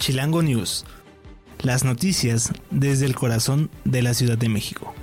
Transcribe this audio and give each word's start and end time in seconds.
Chilango 0.00 0.42
News. 0.42 0.86
Las 1.62 1.84
noticias 1.84 2.54
desde 2.70 3.04
el 3.04 3.14
corazón 3.14 3.70
de 3.84 4.00
la 4.00 4.14
Ciudad 4.14 4.38
de 4.38 4.48
México. 4.48 4.94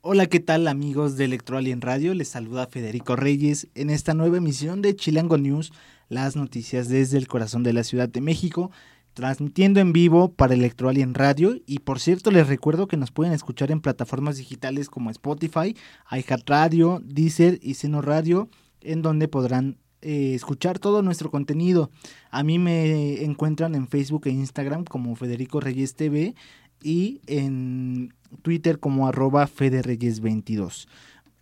Hola, 0.00 0.26
¿qué 0.26 0.38
tal 0.38 0.68
amigos 0.68 1.16
de 1.16 1.24
Electroalien 1.24 1.80
Radio? 1.80 2.14
Les 2.14 2.28
saluda 2.28 2.68
Federico 2.68 3.16
Reyes 3.16 3.66
en 3.74 3.90
esta 3.90 4.14
nueva 4.14 4.36
emisión 4.36 4.80
de 4.80 4.94
Chilango 4.94 5.38
News, 5.38 5.72
las 6.08 6.36
noticias 6.36 6.88
desde 6.88 7.18
el 7.18 7.26
corazón 7.26 7.64
de 7.64 7.72
la 7.72 7.82
Ciudad 7.82 8.08
de 8.08 8.20
México, 8.20 8.70
transmitiendo 9.12 9.80
en 9.80 9.92
vivo 9.92 10.32
para 10.32 10.54
Electroalien 10.54 11.14
Radio 11.14 11.56
y 11.66 11.80
por 11.80 11.98
cierto 11.98 12.30
les 12.30 12.46
recuerdo 12.46 12.86
que 12.86 12.96
nos 12.96 13.10
pueden 13.10 13.32
escuchar 13.32 13.72
en 13.72 13.80
plataformas 13.80 14.36
digitales 14.36 14.88
como 14.88 15.10
Spotify, 15.10 15.76
iHeartRadio, 16.12 17.02
Deezer 17.04 17.58
y 17.60 17.74
Seno 17.74 18.02
Radio, 18.02 18.48
en 18.82 19.02
donde 19.02 19.28
podrán 19.28 19.78
eh, 20.00 20.34
escuchar 20.34 20.78
todo 20.78 21.02
nuestro 21.02 21.30
contenido. 21.30 21.90
A 22.30 22.42
mí 22.42 22.58
me 22.58 23.22
encuentran 23.22 23.74
en 23.74 23.86
Facebook 23.86 24.26
e 24.26 24.30
Instagram 24.30 24.84
como 24.84 25.14
Federico 25.14 25.60
Reyes 25.60 25.94
TV 25.94 26.34
y 26.82 27.20
en 27.26 28.12
Twitter 28.42 28.80
como 28.80 29.06
arroba 29.06 29.46
federeyes22. 29.46 30.88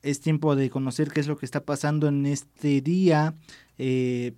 Es 0.03 0.21
tiempo 0.21 0.57
de 0.57 0.69
conocer 0.69 1.11
qué 1.11 1.21
es 1.21 1.27
lo 1.27 1.39
que 1.39 1.47
está 1.47 1.65
pasando 1.65 2.09
en 2.09 2.27
este 2.27 2.83
día, 2.83 3.35
eh, 3.79 4.33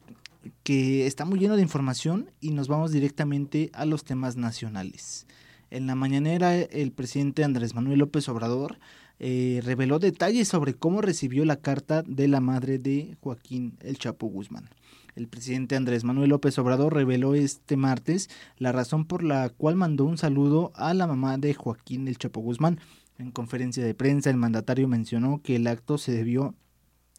que 0.62 1.06
está 1.06 1.25
muy 1.25 1.39
lleno 1.39 1.56
de 1.56 1.62
información 1.62 2.31
y 2.41 2.50
nos 2.50 2.69
vamos 2.69 2.92
directamente 2.92 3.70
a 3.72 3.87
los 3.87 4.05
temas 4.05 4.37
nacionales. 4.37 5.27
En 5.70 5.87
la 5.87 5.94
mañanera 5.94 6.55
el 6.55 6.92
presidente 6.92 7.44
Andrés 7.44 7.75
Manuel 7.75 8.00
López 8.00 8.28
Obrador 8.28 8.78
eh, 9.25 9.61
reveló 9.62 10.01
detalles 10.01 10.48
sobre 10.48 10.75
cómo 10.75 11.01
recibió 11.01 11.45
la 11.45 11.55
carta 11.55 12.03
de 12.03 12.27
la 12.27 12.41
madre 12.41 12.81
de 12.81 13.17
Joaquín 13.20 13.78
El 13.81 13.97
Chapo 13.97 14.27
Guzmán. 14.27 14.69
El 15.15 15.28
presidente 15.28 15.77
Andrés 15.77 16.03
Manuel 16.03 16.31
López 16.31 16.59
Obrador 16.59 16.92
reveló 16.92 17.37
este 17.37 17.77
martes 17.77 18.28
la 18.59 18.73
razón 18.73 19.05
por 19.05 19.23
la 19.23 19.48
cual 19.48 19.77
mandó 19.77 20.06
un 20.06 20.19
saludo 20.19 20.73
a 20.75 20.93
la 20.93 21.06
mamá 21.06 21.39
de 21.39 21.55
Joaquín 21.55 22.09
El 22.09 22.19
Chapo 22.19 22.41
Guzmán. 22.41 22.81
En 23.17 23.31
conferencia 23.31 23.84
de 23.84 23.95
prensa, 23.95 24.28
el 24.28 24.39
mandatario 24.39 24.89
mencionó 24.89 25.41
que 25.41 25.55
el 25.55 25.69
acto 25.69 25.98
se 25.98 26.11
debió 26.11 26.56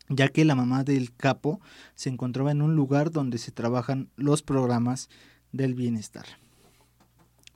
ya 0.09 0.28
que 0.28 0.44
la 0.44 0.56
mamá 0.56 0.84
del 0.84 1.16
capo 1.16 1.62
se 1.96 2.09
encontraba 2.09 2.52
en 2.52 2.62
un 2.62 2.76
lugar 2.76 3.12
donde 3.12 3.38
se 3.38 3.54
trabajan 3.54 4.09
los 4.18 4.44
programas 4.44 5.09
del 5.54 5.74
bienestar. 5.74 6.26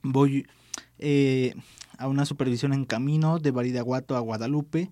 Voy 0.02 0.46
eh, 0.98 1.54
a 1.98 2.08
una 2.08 2.24
supervisión 2.24 2.72
en 2.72 2.84
camino 2.84 3.38
de 3.38 3.50
Baridaguato 3.50 4.16
a 4.16 4.20
Guadalupe 4.20 4.90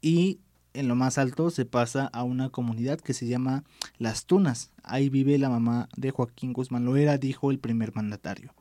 y 0.00 0.40
en 0.74 0.88
lo 0.88 0.94
más 0.94 1.18
alto 1.18 1.50
se 1.50 1.64
pasa 1.64 2.08
a 2.12 2.22
una 2.22 2.50
comunidad 2.50 3.00
que 3.00 3.14
se 3.14 3.26
llama 3.26 3.64
Las 3.98 4.26
Tunas. 4.26 4.70
Ahí 4.82 5.08
vive 5.08 5.38
la 5.38 5.48
mamá 5.48 5.88
de 5.96 6.10
Joaquín 6.10 6.52
Guzmán 6.52 6.84
Loera, 6.84 7.18
dijo 7.18 7.50
el 7.50 7.58
primer 7.58 7.94
mandatario. 7.94 8.54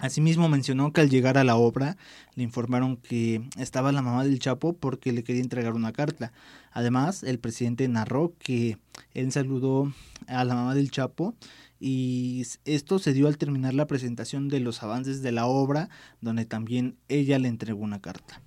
Asimismo 0.00 0.48
mencionó 0.48 0.92
que 0.92 1.02
al 1.02 1.10
llegar 1.10 1.36
a 1.36 1.44
la 1.44 1.56
obra 1.56 1.98
le 2.34 2.42
informaron 2.42 2.96
que 2.96 3.42
estaba 3.58 3.92
la 3.92 4.00
mamá 4.00 4.24
del 4.24 4.38
Chapo 4.38 4.72
porque 4.72 5.12
le 5.12 5.22
quería 5.22 5.42
entregar 5.42 5.74
una 5.74 5.92
carta. 5.92 6.32
Además, 6.72 7.22
el 7.22 7.38
presidente 7.38 7.86
narró 7.86 8.32
que 8.38 8.78
él 9.12 9.30
saludó 9.30 9.92
a 10.26 10.44
la 10.44 10.54
mamá 10.54 10.74
del 10.74 10.90
Chapo 10.90 11.34
y 11.80 12.44
esto 12.66 12.98
se 12.98 13.14
dio 13.14 13.26
al 13.26 13.38
terminar 13.38 13.72
la 13.72 13.86
presentación 13.86 14.48
de 14.48 14.60
los 14.60 14.82
avances 14.82 15.22
de 15.22 15.32
la 15.32 15.46
obra, 15.46 15.88
donde 16.20 16.44
también 16.44 16.96
ella 17.08 17.38
le 17.38 17.48
entregó 17.48 17.82
una 17.82 18.00
carta. 18.00 18.42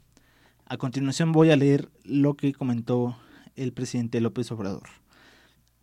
A 0.66 0.78
continuación 0.78 1.32
voy 1.32 1.50
a 1.50 1.56
leer 1.56 1.90
lo 2.04 2.36
que 2.36 2.54
comentó 2.54 3.18
el 3.56 3.74
presidente 3.74 4.22
López 4.22 4.52
Obrador. 4.52 4.88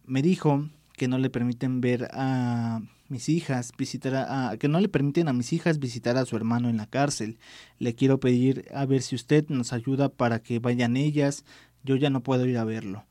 Me 0.06 0.22
dijo 0.22 0.68
que 0.96 1.08
no 1.08 1.18
le 1.18 1.28
permiten 1.28 1.80
ver 1.80 2.08
a 2.12 2.80
mis 3.08 3.28
hijas 3.28 3.72
visitar 3.76 4.14
a, 4.14 4.56
que 4.56 4.68
no 4.68 4.78
le 4.78 4.88
permiten 4.88 5.26
a 5.26 5.32
mis 5.32 5.52
hijas 5.52 5.80
visitar 5.80 6.16
a 6.16 6.24
su 6.24 6.36
hermano 6.36 6.68
en 6.68 6.76
la 6.76 6.86
cárcel. 6.86 7.38
Le 7.78 7.94
quiero 7.94 8.20
pedir 8.20 8.66
a 8.72 8.86
ver 8.86 9.02
si 9.02 9.16
usted 9.16 9.48
nos 9.48 9.72
ayuda 9.72 10.08
para 10.08 10.40
que 10.40 10.60
vayan 10.60 10.96
ellas. 10.96 11.44
Yo 11.82 11.96
ya 11.96 12.10
no 12.10 12.22
puedo 12.22 12.46
ir 12.46 12.58
a 12.58 12.64
verlo. 12.64 13.04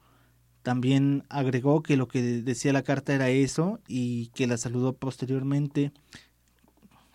También 0.69 1.24
agregó 1.30 1.81
que 1.81 1.97
lo 1.97 2.07
que 2.07 2.22
decía 2.22 2.72
la 2.74 2.84
carta 2.84 3.16
era 3.16 3.30
eso 3.30 3.80
y 3.88 4.28
que 4.35 4.46
la 4.46 4.56
saludó 4.56 4.94
posteriormente 4.94 5.91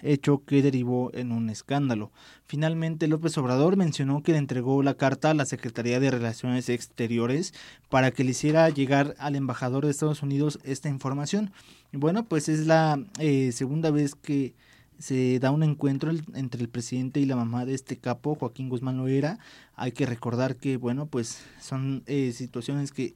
hecho 0.03 0.43
que 0.45 0.61
derivó 0.61 1.13
en 1.15 1.31
un 1.31 1.49
escándalo. 1.51 2.11
Finalmente, 2.47 3.07
López 3.07 3.39
Obrador 3.39 3.77
mencionó 3.77 4.25
que 4.25 4.33
le 4.33 4.39
entregó 4.39 4.83
la 4.83 4.95
carta 4.95 5.31
a 5.31 5.35
la 5.35 5.45
Secretaría 5.45 6.01
de 6.01 6.11
Relaciones 6.11 6.69
Exteriores 6.69 7.55
para 7.91 8.11
que 8.11 8.25
le 8.25 8.33
hiciera 8.33 8.69
llegar 8.71 9.15
al 9.21 9.37
embajador 9.37 9.85
de 9.85 9.93
Estados 9.93 10.25
Unidos 10.25 10.59
esta 10.65 10.89
información. 10.89 11.53
Bueno, 11.93 12.25
pues 12.25 12.49
es 12.49 12.67
la 12.67 12.99
eh, 13.21 13.53
segunda 13.53 13.93
vez 13.93 14.17
que 14.17 14.57
se 14.99 15.39
da 15.39 15.51
un 15.51 15.63
encuentro 15.63 16.11
entre 16.35 16.61
el 16.61 16.69
presidente 16.69 17.21
y 17.21 17.25
la 17.25 17.37
mamá 17.37 17.65
de 17.65 17.75
este 17.75 17.97
capo, 17.99 18.35
Joaquín 18.35 18.69
Guzmán 18.69 18.97
Loera. 18.97 19.39
Hay 19.77 19.93
que 19.93 20.07
recordar 20.07 20.57
que, 20.57 20.77
bueno, 20.77 21.07
pues 21.07 21.41
son 21.61 22.03
eh, 22.07 22.33
situaciones 22.33 22.93
que 22.93 23.15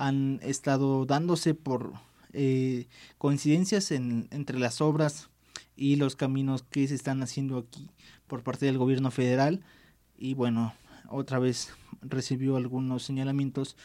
han 0.00 0.40
estado 0.42 1.04
dándose 1.04 1.54
por 1.54 1.92
eh, 2.32 2.86
coincidencias 3.18 3.90
en, 3.90 4.28
entre 4.30 4.58
las 4.58 4.80
obras 4.80 5.28
y 5.76 5.96
los 5.96 6.16
caminos 6.16 6.62
que 6.62 6.88
se 6.88 6.94
están 6.94 7.22
haciendo 7.22 7.58
aquí 7.58 7.90
por 8.26 8.42
parte 8.42 8.64
del 8.64 8.78
gobierno 8.78 9.10
federal 9.10 9.62
y 10.16 10.32
bueno, 10.34 10.72
otra 11.08 11.38
vez 11.38 11.70
recibió 12.00 12.56
algunos 12.56 13.02
señalamientos 13.02 13.76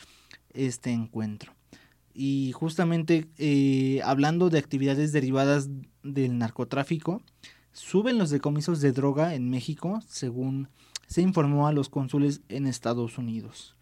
este 0.54 0.92
encuentro. 0.92 1.54
Y 2.14 2.54
justamente 2.54 3.28
eh, 3.38 4.00
hablando 4.06 4.50
de 4.50 4.60
actividades 4.60 5.12
derivadas 5.12 5.68
del 6.02 6.38
narcotráfico, 6.38 7.22
suben 7.74 8.18
los 8.18 8.30
decomisos 8.30 8.80
de 8.80 8.94
droga 8.94 9.36
en 9.36 9.50
México, 9.50 10.02
según 10.08 10.70
se 11.08 11.22
informó 11.22 11.68
a 11.68 11.74
los 11.74 11.90
cónsules 11.90 12.40
en 12.48 12.68
Estados 12.68 13.18
Unidos. 13.18 13.75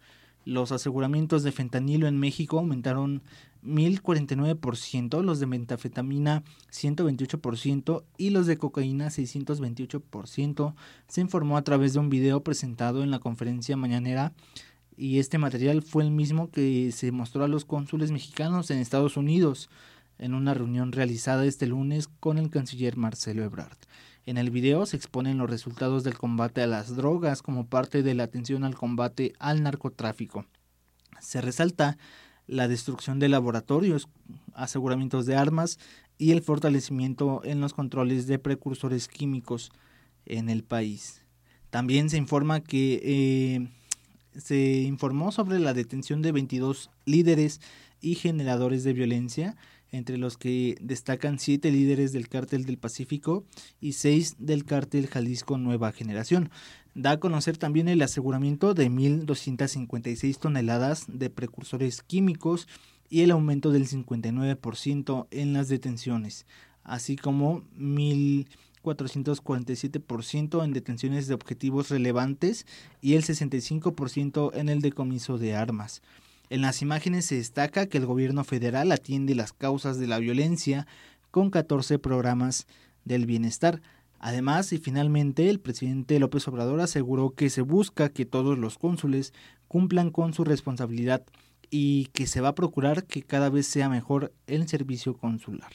Los 0.44 0.72
aseguramientos 0.72 1.42
de 1.42 1.52
fentanilo 1.52 2.06
en 2.06 2.18
México 2.18 2.58
aumentaron 2.58 3.22
1049%, 3.64 5.22
los 5.22 5.40
de 5.40 5.46
metafetamina 5.46 6.42
128% 6.70 8.04
y 8.18 8.30
los 8.30 8.46
de 8.46 8.58
cocaína 8.58 9.08
628%, 9.08 10.74
se 11.08 11.20
informó 11.20 11.56
a 11.56 11.62
través 11.62 11.94
de 11.94 12.00
un 12.00 12.10
video 12.10 12.42
presentado 12.42 13.02
en 13.02 13.10
la 13.10 13.20
conferencia 13.20 13.76
mañanera 13.76 14.34
y 14.96 15.18
este 15.18 15.38
material 15.38 15.82
fue 15.82 16.04
el 16.04 16.10
mismo 16.10 16.50
que 16.50 16.92
se 16.92 17.10
mostró 17.10 17.44
a 17.44 17.48
los 17.48 17.64
cónsules 17.64 18.10
mexicanos 18.10 18.70
en 18.70 18.78
Estados 18.78 19.16
Unidos 19.16 19.70
en 20.18 20.34
una 20.34 20.54
reunión 20.54 20.92
realizada 20.92 21.44
este 21.44 21.66
lunes 21.66 22.08
con 22.20 22.38
el 22.38 22.50
canciller 22.50 22.96
Marcelo 22.96 23.42
Ebrard. 23.42 23.78
En 24.26 24.38
el 24.38 24.50
video 24.50 24.86
se 24.86 24.96
exponen 24.96 25.36
los 25.36 25.50
resultados 25.50 26.02
del 26.02 26.16
combate 26.16 26.62
a 26.62 26.66
las 26.66 26.96
drogas 26.96 27.42
como 27.42 27.66
parte 27.66 28.02
de 28.02 28.14
la 28.14 28.24
atención 28.24 28.64
al 28.64 28.74
combate 28.74 29.34
al 29.38 29.62
narcotráfico. 29.62 30.46
Se 31.20 31.42
resalta 31.42 31.98
la 32.46 32.66
destrucción 32.66 33.18
de 33.18 33.28
laboratorios, 33.28 34.08
aseguramientos 34.54 35.26
de 35.26 35.36
armas 35.36 35.78
y 36.16 36.32
el 36.32 36.42
fortalecimiento 36.42 37.42
en 37.44 37.60
los 37.60 37.74
controles 37.74 38.26
de 38.26 38.38
precursores 38.38 39.08
químicos 39.08 39.72
en 40.24 40.48
el 40.48 40.64
país. 40.64 41.20
También 41.68 42.08
se 42.08 42.16
informa 42.16 42.60
que 42.60 43.00
eh, 43.02 43.68
se 44.40 44.82
informó 44.82 45.32
sobre 45.32 45.58
la 45.58 45.74
detención 45.74 46.22
de 46.22 46.32
22 46.32 46.90
líderes 47.04 47.60
y 48.00 48.14
generadores 48.14 48.84
de 48.84 48.92
violencia 48.92 49.56
entre 49.94 50.18
los 50.18 50.36
que 50.36 50.76
destacan 50.80 51.38
siete 51.38 51.70
líderes 51.70 52.12
del 52.12 52.28
cártel 52.28 52.64
del 52.64 52.78
Pacífico 52.78 53.44
y 53.80 53.92
seis 53.92 54.34
del 54.40 54.64
cártel 54.64 55.06
Jalisco 55.06 55.56
Nueva 55.56 55.92
Generación. 55.92 56.50
Da 56.96 57.12
a 57.12 57.20
conocer 57.20 57.58
también 57.58 57.86
el 57.86 58.02
aseguramiento 58.02 58.74
de 58.74 58.90
1.256 58.90 60.36
toneladas 60.38 61.04
de 61.06 61.30
precursores 61.30 62.02
químicos 62.02 62.66
y 63.08 63.20
el 63.20 63.30
aumento 63.30 63.70
del 63.70 63.86
59% 63.86 65.28
en 65.30 65.52
las 65.52 65.68
detenciones, 65.68 66.44
así 66.82 67.14
como 67.14 67.62
1.447% 67.78 70.64
en 70.64 70.72
detenciones 70.72 71.28
de 71.28 71.34
objetivos 71.34 71.90
relevantes 71.90 72.66
y 73.00 73.14
el 73.14 73.22
65% 73.22 74.50
en 74.54 74.68
el 74.68 74.80
decomiso 74.80 75.38
de 75.38 75.54
armas. 75.54 76.02
En 76.54 76.60
las 76.60 76.82
imágenes 76.82 77.24
se 77.24 77.34
destaca 77.34 77.86
que 77.86 77.98
el 77.98 78.06
gobierno 78.06 78.44
federal 78.44 78.92
atiende 78.92 79.34
las 79.34 79.52
causas 79.52 79.98
de 79.98 80.06
la 80.06 80.20
violencia 80.20 80.86
con 81.32 81.50
14 81.50 81.98
programas 81.98 82.68
del 83.04 83.26
bienestar. 83.26 83.82
Además, 84.20 84.72
y 84.72 84.78
finalmente, 84.78 85.50
el 85.50 85.58
presidente 85.58 86.16
López 86.20 86.46
Obrador 86.46 86.78
aseguró 86.80 87.30
que 87.30 87.50
se 87.50 87.62
busca 87.62 88.08
que 88.08 88.24
todos 88.24 88.56
los 88.56 88.78
cónsules 88.78 89.32
cumplan 89.66 90.12
con 90.12 90.32
su 90.32 90.44
responsabilidad 90.44 91.24
y 91.70 92.04
que 92.12 92.28
se 92.28 92.40
va 92.40 92.50
a 92.50 92.54
procurar 92.54 93.02
que 93.02 93.24
cada 93.24 93.50
vez 93.50 93.66
sea 93.66 93.88
mejor 93.88 94.32
el 94.46 94.68
servicio 94.68 95.16
consular. 95.16 95.72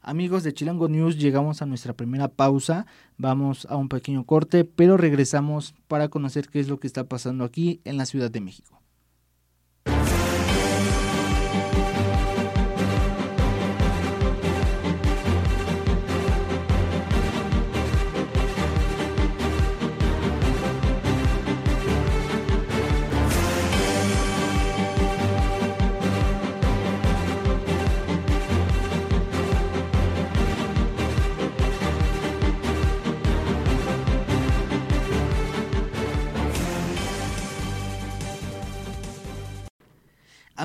Amigos 0.00 0.44
de 0.44 0.54
Chilango 0.54 0.88
News, 0.88 1.18
llegamos 1.18 1.60
a 1.60 1.66
nuestra 1.66 1.94
primera 1.94 2.28
pausa, 2.28 2.86
vamos 3.18 3.66
a 3.68 3.74
un 3.74 3.88
pequeño 3.88 4.22
corte, 4.22 4.64
pero 4.64 4.96
regresamos 4.96 5.74
para 5.88 6.06
conocer 6.06 6.46
qué 6.46 6.60
es 6.60 6.68
lo 6.68 6.78
que 6.78 6.86
está 6.86 7.08
pasando 7.08 7.42
aquí 7.42 7.80
en 7.82 7.96
la 7.96 8.06
Ciudad 8.06 8.30
de 8.30 8.40
México. 8.40 8.79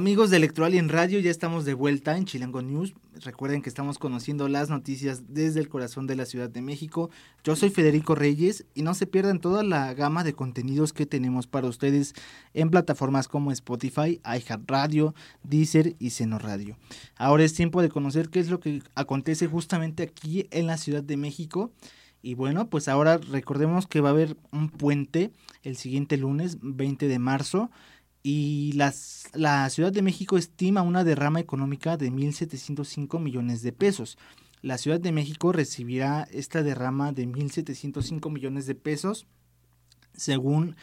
Amigos 0.05 0.29
de 0.29 0.37
Electroalien 0.37 0.89
Radio, 0.89 1.19
ya 1.19 1.31
estamos 1.31 1.65
de 1.65 1.73
vuelta 1.73 2.15
en 2.15 2.25
Chilango 2.25 2.61
News. 2.61 2.93
Recuerden 3.23 3.63
que 3.63 3.69
estamos 3.69 3.97
conociendo 3.97 4.47
las 4.47 4.69
noticias 4.69 5.23
desde 5.33 5.59
el 5.59 5.67
corazón 5.67 6.05
de 6.05 6.15
la 6.15 6.27
Ciudad 6.27 6.47
de 6.47 6.61
México. 6.61 7.09
Yo 7.43 7.55
soy 7.55 7.71
Federico 7.71 8.13
Reyes 8.13 8.67
y 8.75 8.83
no 8.83 8.93
se 8.93 9.07
pierdan 9.07 9.39
toda 9.39 9.63
la 9.63 9.91
gama 9.95 10.23
de 10.23 10.33
contenidos 10.33 10.93
que 10.93 11.07
tenemos 11.07 11.47
para 11.47 11.65
ustedes 11.65 12.13
en 12.53 12.69
plataformas 12.69 13.27
como 13.27 13.51
Spotify, 13.51 14.21
iHeartRadio, 14.23 15.15
Deezer 15.41 15.95
y 15.97 16.11
Seno 16.11 16.37
Radio. 16.37 16.77
Ahora 17.15 17.43
es 17.43 17.55
tiempo 17.55 17.81
de 17.81 17.89
conocer 17.89 18.29
qué 18.29 18.39
es 18.39 18.51
lo 18.51 18.59
que 18.59 18.83
acontece 18.93 19.47
justamente 19.47 20.03
aquí 20.03 20.45
en 20.51 20.67
la 20.67 20.77
Ciudad 20.77 21.01
de 21.01 21.17
México. 21.17 21.71
Y 22.21 22.35
bueno, 22.35 22.69
pues 22.69 22.87
ahora 22.89 23.17
recordemos 23.17 23.87
que 23.87 24.01
va 24.01 24.09
a 24.09 24.11
haber 24.11 24.37
un 24.51 24.69
puente 24.69 25.31
el 25.63 25.77
siguiente 25.77 26.15
lunes, 26.17 26.59
20 26.61 27.07
de 27.07 27.17
marzo 27.17 27.71
y 28.27 28.71
las, 28.71 29.29
la 29.35 29.69
Ciudad 29.69 29.91
de 29.91 30.01
México 30.01 30.35
estima 30.35 30.81
una 30.81 31.03
derrama 31.03 31.39
económica 31.39 31.95
de 31.95 32.11
1.705 32.11 33.19
millones 33.19 33.61
de 33.61 33.71
pesos. 33.71 34.17
La 34.63 34.79
Ciudad 34.79 34.99
de 34.99 35.11
México 35.11 35.51
recibirá 35.51 36.27
esta 36.31 36.63
derrama 36.63 37.11
de 37.11 37.27
1.705 37.27 38.31
millones 38.31 38.65
de 38.65 38.73
pesos 38.73 39.27
según 40.15 40.75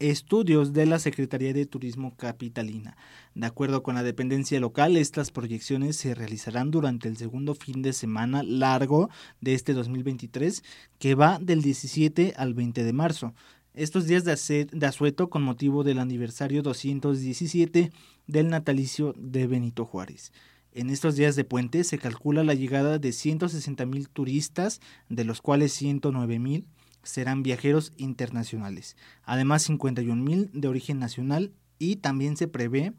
estudios 0.00 0.74
de 0.74 0.84
la 0.84 0.98
Secretaría 0.98 1.54
de 1.54 1.64
Turismo 1.64 2.14
Capitalina. 2.14 2.98
De 3.34 3.46
acuerdo 3.46 3.82
con 3.82 3.94
la 3.94 4.02
dependencia 4.02 4.60
local, 4.60 4.98
estas 4.98 5.30
proyecciones 5.30 5.96
se 5.96 6.14
realizarán 6.14 6.70
durante 6.70 7.08
el 7.08 7.16
segundo 7.16 7.54
fin 7.54 7.80
de 7.80 7.94
semana 7.94 8.42
largo 8.42 9.08
de 9.40 9.54
este 9.54 9.72
2023, 9.72 10.62
que 10.98 11.14
va 11.14 11.38
del 11.40 11.62
17 11.62 12.34
al 12.36 12.52
20 12.52 12.84
de 12.84 12.92
marzo 12.92 13.34
estos 13.74 14.06
días 14.06 14.24
de, 14.24 14.86
asueto 14.86 15.30
con 15.30 15.42
motivo 15.42 15.82
del 15.82 15.98
aniversario 15.98 16.62
217 16.62 17.90
del 18.26 18.48
natalicio 18.48 19.14
de 19.16 19.46
Benito 19.46 19.86
Juárez. 19.86 20.32
En 20.72 20.90
estos 20.90 21.16
días 21.16 21.36
de 21.36 21.44
puente 21.44 21.84
se 21.84 21.98
calcula 21.98 22.44
la 22.44 22.54
llegada 22.54 22.98
de 22.98 23.12
160 23.12 23.86
mil 23.86 24.08
turistas, 24.08 24.80
de 25.08 25.24
los 25.24 25.40
cuales 25.40 25.72
109 25.72 26.38
mil 26.38 26.66
serán 27.02 27.42
viajeros 27.42 27.92
internacionales, 27.96 28.96
además 29.24 29.62
51 29.62 30.22
mil 30.22 30.50
de 30.52 30.68
origen 30.68 30.98
nacional 30.98 31.52
y 31.78 31.96
también 31.96 32.36
se 32.36 32.48
prevé 32.48 32.92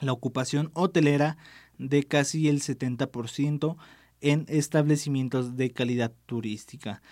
la 0.00 0.12
ocupación 0.12 0.70
hotelera 0.74 1.36
de 1.78 2.02
casi 2.04 2.48
el 2.48 2.60
70% 2.60 3.76
en 4.20 4.46
establecimientos 4.48 5.56
de 5.56 5.70
calidad 5.70 6.12
turística. 6.26 7.02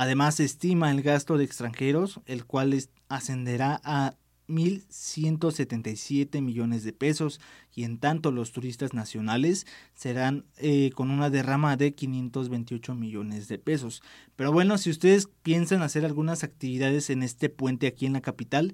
Además, 0.00 0.36
se 0.36 0.44
estima 0.44 0.90
el 0.90 1.02
gasto 1.02 1.36
de 1.36 1.44
extranjeros, 1.44 2.22
el 2.24 2.46
cual 2.46 2.74
ascenderá 3.10 3.82
a 3.84 4.14
1.177 4.48 6.40
millones 6.40 6.84
de 6.84 6.94
pesos 6.94 7.38
y 7.74 7.84
en 7.84 7.98
tanto 7.98 8.32
los 8.32 8.50
turistas 8.50 8.94
nacionales 8.94 9.66
serán 9.92 10.46
eh, 10.56 10.90
con 10.94 11.10
una 11.10 11.28
derrama 11.28 11.76
de 11.76 11.94
528 11.94 12.94
millones 12.94 13.46
de 13.48 13.58
pesos. 13.58 14.02
Pero 14.36 14.52
bueno, 14.52 14.78
si 14.78 14.88
ustedes 14.88 15.28
piensan 15.42 15.82
hacer 15.82 16.06
algunas 16.06 16.44
actividades 16.44 17.10
en 17.10 17.22
este 17.22 17.50
puente 17.50 17.86
aquí 17.86 18.06
en 18.06 18.14
la 18.14 18.22
capital, 18.22 18.72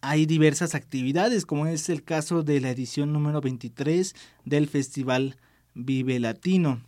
hay 0.00 0.26
diversas 0.26 0.74
actividades, 0.74 1.46
como 1.46 1.68
es 1.68 1.88
el 1.88 2.02
caso 2.02 2.42
de 2.42 2.60
la 2.60 2.70
edición 2.70 3.12
número 3.12 3.40
23 3.40 4.16
del 4.44 4.66
Festival 4.66 5.36
Vive 5.74 6.18
Latino. 6.18 6.82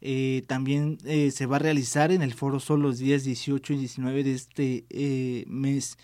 Eh, 0.00 0.44
también 0.46 0.98
eh, 1.04 1.30
se 1.30 1.46
va 1.46 1.56
a 1.56 1.58
realizar 1.58 2.10
en 2.10 2.22
el 2.22 2.32
Foro 2.32 2.58
Sol 2.60 2.80
los 2.80 2.98
días 2.98 3.24
18 3.24 3.74
y 3.74 3.76
19 3.76 4.24
de 4.24 4.32
este 4.32 4.84
eh, 4.88 5.44
mes 5.46 5.98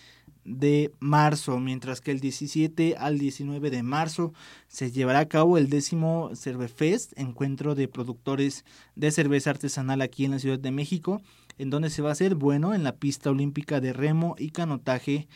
de 0.44 0.92
marzo, 1.00 1.58
mientras 1.58 2.00
que 2.00 2.12
el 2.12 2.20
17 2.20 2.96
al 2.98 3.18
19 3.18 3.70
de 3.70 3.82
marzo 3.82 4.32
se 4.68 4.92
llevará 4.92 5.20
a 5.20 5.28
cabo 5.28 5.58
el 5.58 5.68
décimo 5.68 6.30
Cervefest, 6.34 7.18
encuentro 7.18 7.74
de 7.74 7.88
productores 7.88 8.64
de 8.94 9.10
cerveza 9.10 9.50
artesanal 9.50 10.02
aquí 10.02 10.24
en 10.24 10.30
la 10.32 10.38
Ciudad 10.38 10.58
de 10.58 10.70
México, 10.70 11.20
en 11.58 11.70
donde 11.70 11.90
se 11.90 12.02
va 12.02 12.10
a 12.10 12.12
hacer, 12.12 12.36
bueno, 12.36 12.74
en 12.74 12.84
la 12.84 12.94
pista 12.94 13.30
olímpica 13.30 13.80
de 13.80 13.92
remo 13.92 14.36
y 14.38 14.50
canotaje 14.50 15.26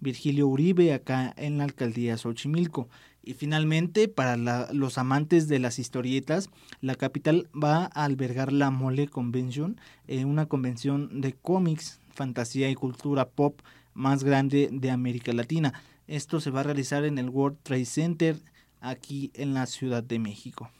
Virgilio 0.00 0.46
Uribe, 0.46 0.92
acá 0.92 1.34
en 1.36 1.58
la 1.58 1.64
alcaldía 1.64 2.16
Xochimilco. 2.18 2.88
Y 3.28 3.34
finalmente, 3.34 4.08
para 4.08 4.38
los 4.72 4.96
amantes 4.96 5.48
de 5.48 5.58
las 5.58 5.78
historietas, 5.78 6.48
la 6.80 6.94
capital 6.94 7.46
va 7.52 7.90
a 7.92 8.06
albergar 8.06 8.54
la 8.54 8.70
Mole 8.70 9.06
Convention, 9.06 9.78
eh, 10.06 10.24
una 10.24 10.46
convención 10.46 11.20
de 11.20 11.34
cómics, 11.34 12.00
fantasía 12.14 12.70
y 12.70 12.74
cultura 12.74 13.28
pop 13.28 13.60
más 13.92 14.24
grande 14.24 14.70
de 14.72 14.90
América 14.90 15.34
Latina. 15.34 15.74
Esto 16.06 16.40
se 16.40 16.50
va 16.50 16.60
a 16.60 16.62
realizar 16.62 17.04
en 17.04 17.18
el 17.18 17.28
World 17.28 17.58
Trade 17.62 17.84
Center 17.84 18.38
aquí 18.80 19.30
en 19.34 19.52
la 19.52 19.66
Ciudad 19.66 20.02
de 20.02 20.18
México. 20.18 20.70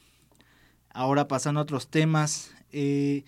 Ahora 0.89 1.29
pasando 1.29 1.61
a 1.61 1.65
otros 1.65 1.89
temas, 1.89 2.53
eh, 2.73 3.25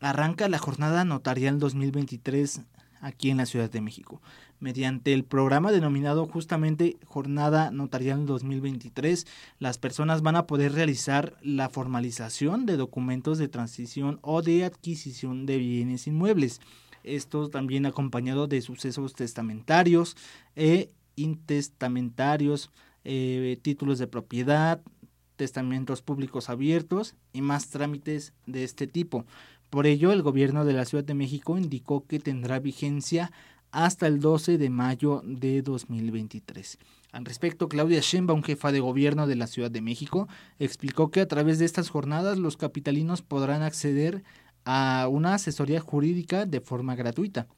arranca 0.00 0.50
la 0.50 0.58
jornada 0.58 1.06
notarial 1.06 1.58
2023 1.58 2.60
aquí 3.00 3.30
en 3.30 3.38
la 3.38 3.46
Ciudad 3.46 3.70
de 3.70 3.80
México 3.80 4.20
mediante 4.62 5.12
el 5.12 5.24
programa 5.24 5.72
denominado 5.72 6.24
justamente 6.26 6.96
Jornada 7.04 7.72
Notarial 7.72 8.26
2023, 8.26 9.26
las 9.58 9.76
personas 9.76 10.22
van 10.22 10.36
a 10.36 10.46
poder 10.46 10.72
realizar 10.72 11.36
la 11.42 11.68
formalización 11.68 12.64
de 12.64 12.76
documentos 12.76 13.38
de 13.38 13.48
transición 13.48 14.20
o 14.22 14.40
de 14.40 14.64
adquisición 14.64 15.46
de 15.46 15.58
bienes 15.58 16.06
inmuebles. 16.06 16.60
Esto 17.02 17.50
también 17.50 17.86
acompañado 17.86 18.46
de 18.46 18.62
sucesos 18.62 19.14
testamentarios 19.14 20.16
e 20.54 20.90
intestamentarios, 21.16 22.70
eh, 23.02 23.58
títulos 23.62 23.98
de 23.98 24.06
propiedad, 24.06 24.80
testamentos 25.34 26.02
públicos 26.02 26.48
abiertos 26.48 27.16
y 27.32 27.42
más 27.42 27.68
trámites 27.68 28.32
de 28.46 28.62
este 28.62 28.86
tipo. 28.86 29.26
Por 29.70 29.88
ello, 29.88 30.12
el 30.12 30.22
gobierno 30.22 30.64
de 30.64 30.74
la 30.74 30.84
Ciudad 30.84 31.02
de 31.02 31.14
México 31.14 31.58
indicó 31.58 32.06
que 32.06 32.20
tendrá 32.20 32.60
vigencia 32.60 33.32
hasta 33.72 34.06
el 34.06 34.20
12 34.20 34.58
de 34.58 34.70
mayo 34.70 35.22
de 35.24 35.62
2023. 35.62 36.78
Al 37.10 37.24
respecto, 37.24 37.68
Claudia 37.68 38.00
Sheinbaum, 38.00 38.42
jefa 38.42 38.70
de 38.70 38.80
gobierno 38.80 39.26
de 39.26 39.36
la 39.36 39.46
Ciudad 39.46 39.70
de 39.70 39.82
México, 39.82 40.28
explicó 40.58 41.10
que 41.10 41.20
a 41.20 41.28
través 41.28 41.58
de 41.58 41.64
estas 41.64 41.88
jornadas 41.90 42.38
los 42.38 42.56
capitalinos 42.56 43.22
podrán 43.22 43.62
acceder 43.62 44.22
a 44.64 45.08
una 45.10 45.34
asesoría 45.34 45.80
jurídica 45.80 46.46
de 46.46 46.60
forma 46.60 46.94
gratuita. 46.94 47.48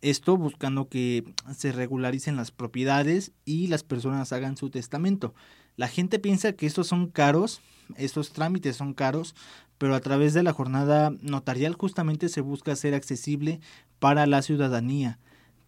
Esto 0.00 0.36
buscando 0.36 0.88
que 0.88 1.24
se 1.56 1.72
regularicen 1.72 2.36
las 2.36 2.52
propiedades 2.52 3.32
y 3.44 3.66
las 3.66 3.82
personas 3.82 4.32
hagan 4.32 4.56
su 4.56 4.70
testamento. 4.70 5.34
La 5.76 5.88
gente 5.88 6.18
piensa 6.18 6.52
que 6.52 6.66
estos 6.66 6.86
son 6.86 7.08
caros, 7.08 7.60
estos 7.96 8.32
trámites 8.32 8.76
son 8.76 8.94
caros, 8.94 9.34
pero 9.78 9.94
a 9.94 10.00
través 10.00 10.34
de 10.34 10.42
la 10.42 10.52
jornada 10.52 11.12
notarial 11.20 11.74
justamente 11.74 12.28
se 12.28 12.40
busca 12.40 12.72
hacer 12.72 12.94
accesible 12.94 13.60
para 13.98 14.26
la 14.26 14.42
ciudadanía. 14.42 15.18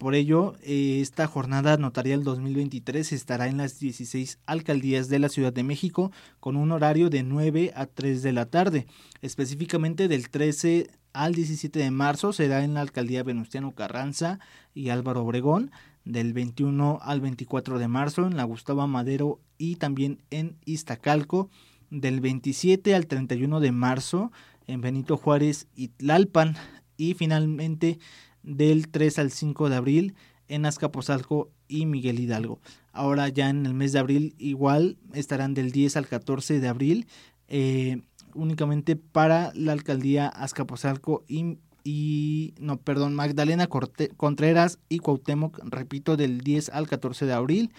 Por 0.01 0.15
ello, 0.15 0.55
eh, 0.63 1.01
esta 1.03 1.27
jornada 1.27 1.77
notarial 1.77 2.25
2023 2.25 3.13
estará 3.13 3.49
en 3.49 3.59
las 3.59 3.79
16 3.79 4.39
alcaldías 4.47 5.11
de 5.11 5.19
la 5.19 5.29
Ciudad 5.29 5.53
de 5.53 5.63
México 5.63 6.11
con 6.41 6.57
un 6.57 6.73
horario 6.73 7.11
de 7.11 7.23
9 7.23 7.73
a 7.77 7.85
3 7.85 8.23
de 8.23 8.33
la 8.33 8.47
tarde. 8.47 8.87
Específicamente 9.21 10.09
del 10.09 10.31
13 10.31 10.89
al 11.13 11.35
17 11.35 11.79
de 11.79 11.91
marzo 11.91 12.33
será 12.33 12.65
en 12.65 12.73
la 12.73 12.81
alcaldía 12.81 13.23
Venustiano 13.23 13.73
Carranza 13.73 14.39
y 14.73 14.89
Álvaro 14.89 15.23
Obregón. 15.23 15.71
Del 16.07 16.33
21 16.33 16.99
al 17.03 17.21
24 17.21 17.79
de 17.79 17.89
marzo 17.89 18.27
en 18.27 18.39
la 18.39 18.45
Gustavo 18.45 18.89
Madero 18.89 19.39
y 19.59 19.77
también 19.77 20.23
en 20.31 20.57
Iztacalco. 20.65 21.51
Del 21.91 22.21
27 22.21 22.95
al 22.95 23.07
31 23.07 23.61
de 23.61 23.73
marzo 23.73 24.33
en 24.67 24.81
Benito 24.81 25.17
Juárez 25.17 25.67
y 25.75 25.89
Tlalpan 25.89 26.57
y 26.97 27.15
finalmente 27.15 27.99
del 28.43 28.89
3 28.89 29.19
al 29.19 29.31
5 29.31 29.69
de 29.69 29.77
abril 29.77 30.15
en 30.49 30.67
Azcapotzalco 30.67 31.51
y 31.69 31.87
Miguel 31.87 32.21
Hidalgo. 32.21 32.61
Ahora 32.93 33.29
ya 33.29 33.49
en 33.49 33.67
el 33.67 33.75
mes 33.75 33.93
de 33.93 34.01
abril 34.01 34.35
igual 34.39 34.99
estarán 35.15 35.55
del 35.55 35.71
10 35.71 35.97
al 35.97 36.09
14 36.09 36.61
de 36.61 36.69
abril 36.69 37.07
eh, 37.49 38.03
únicamente 38.35 38.97
para 38.97 39.53
la 39.55 39.73
alcaldía 39.73 40.29
Azcapotzalco 40.29 41.25
y, 41.27 41.59
y 41.85 42.55
no, 42.61 42.79
perdón, 42.79 43.15
Magdalena 43.15 43.69
Contreras 43.69 44.79
y 44.89 44.99
Cuauhtémoc, 44.99 45.59
repito, 45.65 46.17
del 46.17 46.41
10 46.41 46.71
al 46.71 46.89
14 46.89 47.27
de 47.27 47.33
abril. 47.33 47.73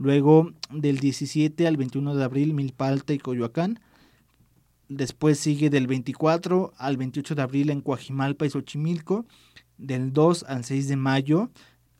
Luego 0.00 0.54
del 0.72 0.98
17 0.98 1.66
al 1.66 1.76
21 1.76 2.14
de 2.14 2.24
abril 2.24 2.54
Milpalta 2.54 3.12
y 3.12 3.18
Coyoacán. 3.18 3.80
Después 4.88 5.38
sigue 5.38 5.68
del 5.68 5.86
24 5.86 6.72
al 6.78 6.96
28 6.96 7.34
de 7.34 7.42
abril 7.42 7.68
en 7.68 7.82
Coajimalpa 7.82 8.46
y 8.46 8.50
Xochimilco. 8.50 9.26
Del 9.76 10.14
2 10.14 10.46
al 10.48 10.64
6 10.64 10.88
de 10.88 10.96
mayo 10.96 11.50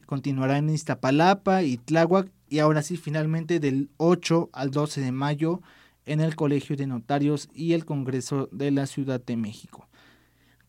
continuará 0.06 0.56
en 0.56 0.70
Iztapalapa 0.70 1.62
y 1.62 1.76
Tláhuac. 1.76 2.32
Y 2.48 2.60
ahora 2.60 2.80
sí, 2.80 2.96
finalmente 2.96 3.60
del 3.60 3.90
8 3.98 4.48
al 4.54 4.70
12 4.70 5.02
de 5.02 5.12
mayo 5.12 5.60
en 6.06 6.20
el 6.20 6.36
Colegio 6.36 6.76
de 6.76 6.86
Notarios 6.86 7.50
y 7.52 7.74
el 7.74 7.84
Congreso 7.84 8.48
de 8.50 8.70
la 8.70 8.86
Ciudad 8.86 9.22
de 9.22 9.36
México. 9.36 9.89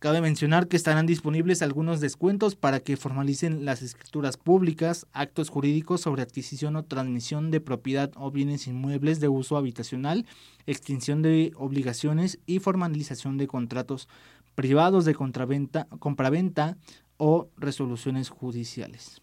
Cabe 0.01 0.19
mencionar 0.19 0.67
que 0.67 0.77
estarán 0.77 1.05
disponibles 1.05 1.61
algunos 1.61 1.99
descuentos 1.99 2.55
para 2.55 2.79
que 2.79 2.97
formalicen 2.97 3.65
las 3.65 3.83
escrituras 3.83 4.35
públicas, 4.35 5.05
actos 5.13 5.49
jurídicos 5.49 6.01
sobre 6.01 6.23
adquisición 6.23 6.75
o 6.75 6.85
transmisión 6.85 7.51
de 7.51 7.61
propiedad 7.61 8.11
o 8.15 8.31
bienes 8.31 8.65
inmuebles 8.65 9.19
de 9.19 9.27
uso 9.27 9.57
habitacional, 9.57 10.25
extinción 10.65 11.21
de 11.21 11.51
obligaciones 11.55 12.39
y 12.47 12.57
formalización 12.57 13.37
de 13.37 13.45
contratos 13.45 14.09
privados 14.55 15.05
de 15.05 15.13
contraventa, 15.13 15.85
compraventa 15.99 16.77
o 17.17 17.49
resoluciones 17.55 18.29
judiciales. 18.29 19.21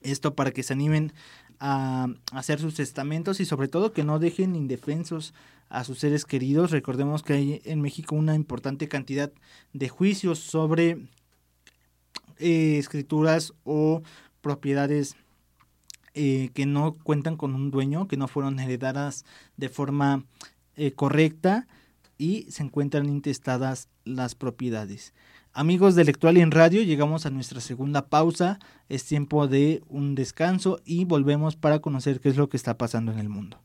Esto 0.00 0.34
para 0.34 0.50
que 0.50 0.64
se 0.64 0.72
animen 0.72 1.12
a 1.60 2.08
hacer 2.32 2.58
sus 2.58 2.74
testamentos 2.74 3.38
y 3.38 3.44
sobre 3.44 3.68
todo 3.68 3.92
que 3.92 4.02
no 4.02 4.18
dejen 4.18 4.56
indefensos 4.56 5.32
a 5.70 5.84
sus 5.84 6.00
seres 6.00 6.26
queridos. 6.26 6.72
Recordemos 6.72 7.22
que 7.22 7.32
hay 7.32 7.62
en 7.64 7.80
México 7.80 8.14
una 8.16 8.34
importante 8.34 8.88
cantidad 8.88 9.32
de 9.72 9.88
juicios 9.88 10.40
sobre 10.40 11.08
eh, 12.38 12.76
escrituras 12.78 13.54
o 13.64 14.02
propiedades 14.42 15.16
eh, 16.12 16.50
que 16.54 16.66
no 16.66 16.94
cuentan 16.94 17.36
con 17.36 17.54
un 17.54 17.70
dueño, 17.70 18.08
que 18.08 18.16
no 18.16 18.28
fueron 18.28 18.58
heredadas 18.58 19.24
de 19.56 19.68
forma 19.68 20.24
eh, 20.76 20.92
correcta 20.92 21.68
y 22.18 22.46
se 22.50 22.64
encuentran 22.64 23.06
intestadas 23.06 23.88
las 24.04 24.34
propiedades. 24.34 25.14
Amigos 25.52 25.94
de 25.94 26.02
Electual 26.02 26.36
y 26.38 26.42
en 26.42 26.50
Radio, 26.50 26.82
llegamos 26.82 27.26
a 27.26 27.30
nuestra 27.30 27.60
segunda 27.60 28.08
pausa. 28.08 28.58
Es 28.88 29.04
tiempo 29.04 29.46
de 29.46 29.82
un 29.88 30.14
descanso 30.14 30.80
y 30.84 31.04
volvemos 31.04 31.56
para 31.56 31.80
conocer 31.80 32.20
qué 32.20 32.28
es 32.28 32.36
lo 32.36 32.48
que 32.48 32.56
está 32.56 32.76
pasando 32.76 33.12
en 33.12 33.18
el 33.18 33.28
mundo. 33.28 33.60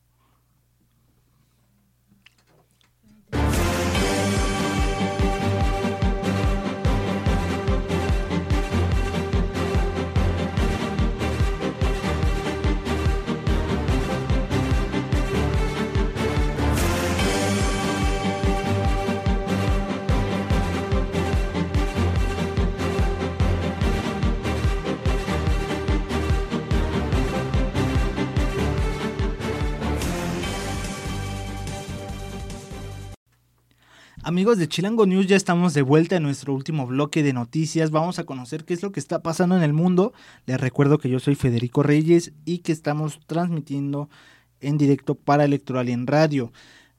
Amigos 34.26 34.58
de 34.58 34.66
Chilango 34.66 35.06
News, 35.06 35.28
ya 35.28 35.36
estamos 35.36 35.72
de 35.72 35.82
vuelta 35.82 36.16
en 36.16 36.24
nuestro 36.24 36.52
último 36.52 36.84
bloque 36.84 37.22
de 37.22 37.32
noticias. 37.32 37.92
Vamos 37.92 38.18
a 38.18 38.24
conocer 38.24 38.64
qué 38.64 38.74
es 38.74 38.82
lo 38.82 38.90
que 38.90 38.98
está 38.98 39.22
pasando 39.22 39.56
en 39.56 39.62
el 39.62 39.72
mundo. 39.72 40.12
Les 40.46 40.60
recuerdo 40.60 40.98
que 40.98 41.08
yo 41.08 41.20
soy 41.20 41.36
Federico 41.36 41.84
Reyes 41.84 42.32
y 42.44 42.58
que 42.58 42.72
estamos 42.72 43.20
transmitiendo 43.28 44.10
en 44.58 44.78
directo 44.78 45.14
para 45.14 45.44
Electoral 45.44 45.88
y 45.88 45.92
en 45.92 46.08
radio. 46.08 46.52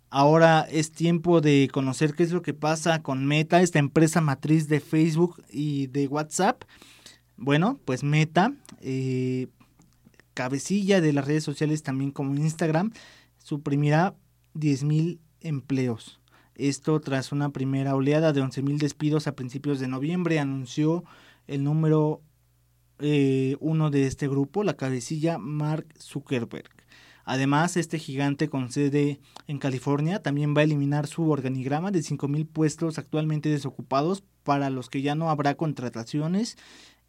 Ahora 0.09 0.65
es 0.71 0.93
tiempo 0.93 1.41
de 1.41 1.69
conocer 1.73 2.13
qué 2.13 2.23
es 2.23 2.31
lo 2.31 2.41
que 2.41 2.53
pasa 2.53 3.03
con 3.03 3.25
Meta, 3.25 3.61
esta 3.61 3.79
empresa 3.79 4.21
matriz 4.21 4.69
de 4.69 4.79
Facebook 4.79 5.43
y 5.49 5.87
de 5.87 6.07
WhatsApp. 6.07 6.63
Bueno, 7.35 7.77
pues 7.83 8.05
Meta, 8.05 8.53
eh, 8.79 9.47
cabecilla 10.33 11.01
de 11.01 11.11
las 11.11 11.27
redes 11.27 11.43
sociales 11.43 11.83
también 11.83 12.11
como 12.11 12.33
Instagram, 12.35 12.93
suprimirá 13.37 14.15
10.000 14.55 15.19
empleos. 15.41 16.21
Esto 16.57 16.99
tras 16.99 17.31
una 17.31 17.51
primera 17.51 17.95
oleada 17.95 18.33
de 18.33 18.41
11.000 18.41 18.79
despidos 18.79 19.27
a 19.27 19.35
principios 19.35 19.79
de 19.79 19.87
noviembre, 19.87 20.39
anunció 20.39 21.03
el 21.45 21.63
número 21.63 22.21
eh, 22.99 23.57
uno 23.59 23.91
de 23.91 24.07
este 24.07 24.27
grupo, 24.27 24.63
la 24.63 24.75
cabecilla 24.75 25.37
Mark 25.37 25.85
Zuckerberg. 25.99 26.69
Además, 27.25 27.77
este 27.77 27.99
gigante 27.99 28.49
con 28.49 28.71
sede 28.71 29.19
en 29.47 29.59
California 29.59 30.23
también 30.23 30.55
va 30.55 30.61
a 30.61 30.63
eliminar 30.63 31.05
su 31.05 31.29
organigrama 31.29 31.91
de 31.91 31.99
5.000 31.99 32.47
puestos 32.47 32.97
actualmente 32.97 33.49
desocupados 33.49 34.23
para 34.43 34.69
los 34.69 34.89
que 34.89 35.01
ya 35.01 35.13
no 35.13 35.29
habrá 35.29 35.55
contrataciones 35.55 36.57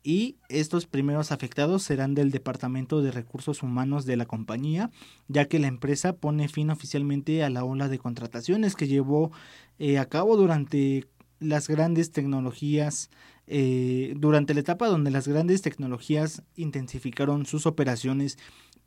y 0.03 0.37
estos 0.49 0.87
primeros 0.87 1.33
afectados 1.33 1.83
serán 1.83 2.15
del 2.15 2.31
Departamento 2.31 3.03
de 3.03 3.11
Recursos 3.11 3.63
Humanos 3.63 4.07
de 4.07 4.17
la 4.17 4.27
compañía, 4.27 4.91
ya 5.29 5.47
que 5.47 5.59
la 5.59 5.67
empresa 5.67 6.15
pone 6.15 6.49
fin 6.49 6.71
oficialmente 6.71 7.43
a 7.45 7.51
la 7.51 7.65
ola 7.65 7.89
de 7.89 7.99
contrataciones 7.99 8.77
que 8.77 8.89
llevó 8.89 9.33
eh, 9.79 9.99
a 9.99 10.07
cabo 10.07 10.37
durante 10.37 11.07
las 11.41 11.69
grandes 11.69 12.11
tecnologías, 12.11 13.11
eh, 13.47 14.15
durante 14.17 14.55
la 14.55 14.61
etapa 14.61 14.89
donde 14.89 15.11
las 15.11 15.27
grandes 15.27 15.63
tecnologías 15.63 16.43
intensificaron 16.57 17.47
sus 17.47 17.67
operaciones 17.67 18.39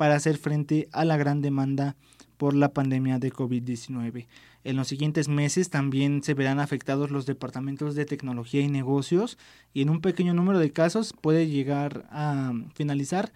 para 0.02 0.16
hacer 0.16 0.40
frente 0.40 0.90
a 0.94 1.06
la 1.06 1.16
gran 1.16 1.44
demanda 1.44 1.96
por 2.38 2.56
la 2.56 2.74
pandemia 2.74 3.20
de 3.20 3.32
COVID-19. 3.32 4.26
En 4.64 4.76
los 4.76 4.88
siguientes 4.88 5.28
meses 5.28 5.70
también 5.70 6.24
se 6.24 6.34
verán 6.34 6.60
afectados 6.60 7.12
los 7.12 7.28
departamentos 7.28 7.94
de 7.94 8.06
tecnología 8.06 8.62
y 8.62 8.68
negocios 8.68 9.38
y 9.76 9.84
en 9.84 9.92
un 9.92 10.02
pequeño 10.02 10.34
número 10.34 10.58
de 10.58 10.72
casos 10.72 11.14
puede 11.14 11.46
llegar 11.46 12.08
a 12.10 12.52
finalizar 12.74 13.32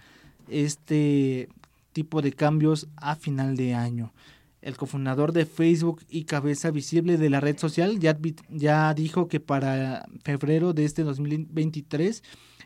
este 0.49 1.49
tipo 1.93 2.23
de 2.23 2.33
cambios 2.33 2.87
a 2.95 3.15
final 3.15 3.57
de 3.57 3.75
año. 3.75 4.11
El 4.63 4.75
cofundador 4.75 5.33
de 5.33 5.45
Facebook 5.45 6.01
y 6.09 6.23
cabeza 6.23 6.71
visible 6.71 7.17
de 7.17 7.29
la 7.29 7.41
red 7.41 7.59
social 7.59 7.99
ya, 7.99 8.17
ya 8.49 8.91
dijo 8.95 9.27
que 9.27 9.39
para 9.39 10.07
febrero 10.23 10.73
de 10.73 10.85
este 10.85 11.03
2023 11.03 12.23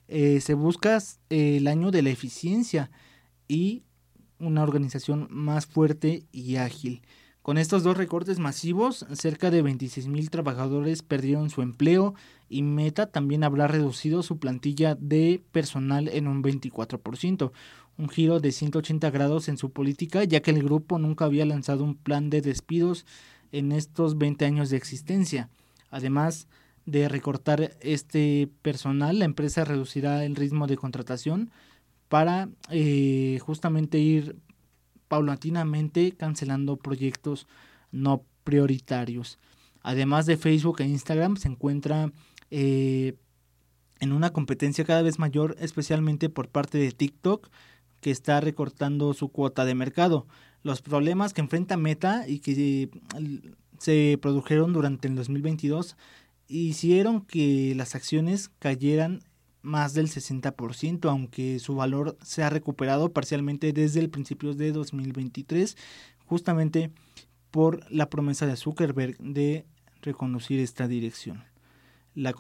eh, 0.08 0.40
se 0.40 0.54
busca 0.54 0.98
eh, 1.30 1.58
el 1.58 1.68
año 1.68 1.92
de 1.92 2.02
la 2.02 2.12
eficiencia 2.12 2.90
y 3.50 3.84
una 4.40 4.64
organización 4.64 5.28
más 5.30 5.66
fuerte 5.66 6.24
y 6.32 6.56
ágil. 6.56 7.02
Con 7.42 7.58
estos 7.58 7.84
dos 7.84 7.98
recortes 7.98 8.38
masivos, 8.38 9.06
cerca 9.14 9.50
de 9.50 9.62
26 9.62 10.08
mil 10.08 10.30
trabajadores 10.30 11.02
perdieron 11.02 11.50
su 11.50 11.62
empleo 11.62 12.14
y 12.50 12.64
Meta 12.64 13.08
también 13.08 13.44
habrá 13.44 13.68
reducido 13.68 14.24
su 14.24 14.38
plantilla 14.40 14.96
de 14.96 15.42
personal 15.52 16.10
en 16.10 16.28
un 16.28 16.44
24%, 16.44 17.52
un 17.98 18.10
giro 18.10 18.40
de 18.40 18.52
180 18.52 19.10
grados 19.10 19.50
en 19.50 19.58
su 19.58 19.72
política, 19.72 20.24
ya 20.26 20.42
que 20.42 20.52
el 20.52 20.64
grupo 20.64 21.00
nunca 21.00 21.26
había 21.26 21.46
lanzado 21.46 21.84
un 21.84 21.96
plan 21.96 22.30
de 22.30 22.42
despidos 22.42 23.06
en 23.52 23.72
estos 23.72 24.18
20 24.18 24.46
años 24.46 24.70
de 24.70 24.78
existencia. 24.78 25.50
Además 25.90 26.48
de 26.86 27.08
recortar 27.10 27.78
este 27.82 28.50
personal, 28.62 29.20
la 29.20 29.26
empresa 29.26 29.66
reducirá 29.66 30.24
el 30.26 30.36
ritmo 30.36 30.68
de 30.68 30.78
contratación 30.78 31.52
para 32.10 32.50
eh, 32.70 33.40
justamente 33.42 34.00
ir 34.00 34.36
paulatinamente 35.08 36.12
cancelando 36.12 36.78
proyectos 36.78 37.48
no 37.92 38.24
prioritarios. 38.44 39.40
Además 39.82 40.26
de 40.26 40.38
Facebook 40.38 40.82
e 40.82 40.86
Instagram, 40.86 41.38
se 41.38 41.48
encuentra 41.48 42.12
eh, 42.52 43.16
en 44.00 44.12
una 44.12 44.32
competencia 44.32 44.86
cada 44.86 45.02
vez 45.02 45.20
mayor, 45.20 45.56
especialmente 45.60 46.30
por 46.30 46.50
parte 46.50 46.78
de 46.78 46.92
TikTok, 46.92 47.50
que 48.02 48.12
está 48.12 48.42
recortando 48.42 49.14
su 49.14 49.30
cuota 49.30 49.66
de 49.66 49.76
mercado. 49.76 50.28
Los 50.64 50.82
problemas 50.82 51.34
que 51.34 51.42
enfrenta 51.42 51.78
Meta 51.78 52.28
y 52.28 52.40
que 52.40 52.90
se 53.78 54.18
produjeron 54.22 54.74
durante 54.74 55.08
el 55.08 55.16
2022 55.16 55.96
hicieron 56.48 57.22
que 57.22 57.74
las 57.76 57.96
acciones 57.96 58.50
cayeran 58.60 59.22
más 59.62 59.94
del 59.94 60.08
60%, 60.08 61.10
aunque 61.10 61.60
su 61.60 61.76
valor 61.76 62.18
se 62.22 62.44
ha 62.44 62.50
recuperado 62.50 63.12
parcialmente 63.12 63.74
desde 63.74 64.00
el 64.00 64.10
principio 64.10 64.54
de 64.54 64.72
2023, 64.72 65.76
justamente 66.26 66.92
por 67.52 67.90
la 67.92 68.10
promesa 68.10 68.46
de 68.46 68.56
Zuckerberg 68.56 69.18
de 69.18 69.66
reconducir 70.02 70.60
esta 70.60 70.88
dirección. 70.88 71.44
La, 72.16 72.34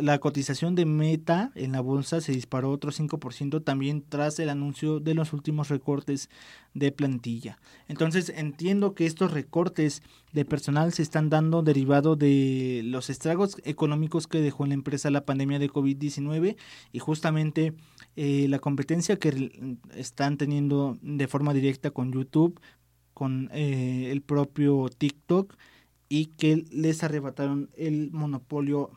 la, 0.00 0.18
cotización 0.18 0.76
de 0.76 0.86
Meta 0.86 1.50
en 1.56 1.72
la 1.72 1.80
bolsa 1.80 2.20
se 2.20 2.32
disparó 2.32 2.70
otro 2.70 2.92
5% 2.92 3.62
también 3.62 4.04
tras 4.08 4.38
el 4.38 4.48
anuncio 4.48 5.00
de 5.00 5.14
los 5.14 5.32
últimos 5.32 5.68
recortes 5.68 6.30
de 6.74 6.92
plantilla. 6.92 7.58
Entonces 7.88 8.32
entiendo 8.34 8.94
que 8.94 9.04
estos 9.04 9.32
recortes 9.32 10.02
de 10.32 10.44
personal 10.44 10.92
se 10.92 11.02
están 11.02 11.28
dando 11.28 11.62
derivado 11.62 12.14
de 12.14 12.82
los 12.84 13.10
estragos 13.10 13.56
económicos 13.64 14.26
que 14.26 14.40
dejó 14.40 14.64
en 14.64 14.70
la 14.70 14.74
empresa 14.74 15.10
la 15.10 15.24
pandemia 15.24 15.58
de 15.58 15.70
COVID-19 15.70 16.56
y 16.92 16.98
justamente 16.98 17.74
eh, 18.14 18.46
la 18.48 18.58
competencia 18.58 19.18
que 19.18 19.50
están 19.94 20.36
teniendo 20.36 20.98
de 21.02 21.26
forma 21.26 21.52
directa 21.52 21.90
con 21.90 22.12
YouTube, 22.12 22.60
con 23.12 23.50
eh, 23.52 24.10
el 24.12 24.22
propio 24.22 24.88
TikTok 24.88 25.56
y 26.08 26.26
que 26.26 26.64
les 26.70 27.02
arrebataron 27.02 27.70
el 27.76 28.10
monopolio 28.12 28.90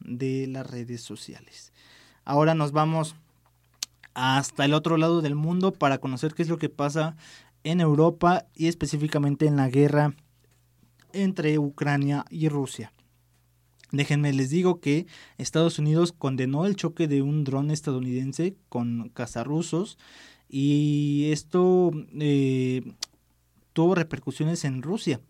de 0.00 0.46
las 0.46 0.68
redes 0.68 1.02
sociales. 1.02 1.72
Ahora 2.24 2.54
nos 2.54 2.72
vamos 2.72 3.16
hasta 4.14 4.64
el 4.64 4.74
otro 4.74 4.96
lado 4.96 5.20
del 5.20 5.34
mundo 5.34 5.72
para 5.72 5.98
conocer 5.98 6.34
qué 6.34 6.42
es 6.42 6.48
lo 6.48 6.58
que 6.58 6.68
pasa 6.68 7.16
en 7.64 7.80
Europa 7.80 8.46
y 8.54 8.68
específicamente 8.68 9.46
en 9.46 9.56
la 9.56 9.68
guerra 9.68 10.14
entre 11.12 11.58
Ucrania 11.58 12.24
y 12.30 12.48
Rusia. 12.48 12.92
Déjenme 13.92 14.32
les 14.32 14.50
digo 14.50 14.80
que 14.80 15.06
Estados 15.38 15.78
Unidos 15.78 16.12
condenó 16.12 16.66
el 16.66 16.76
choque 16.76 17.08
de 17.08 17.22
un 17.22 17.44
dron 17.44 17.70
estadounidense 17.70 18.56
con 18.68 19.10
cazarrusos 19.10 19.98
y 20.48 21.28
esto 21.30 21.90
eh, 22.18 22.82
tuvo 23.72 23.94
repercusiones 23.94 24.64
en 24.64 24.82
Rusia. 24.82 25.20